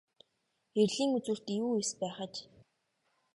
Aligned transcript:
Эрлийн 0.81 1.11
үзүүрт 1.17 1.45
юу 1.61 1.71
эс 1.81 1.91
байх 2.01 2.17
аж. 2.25 2.33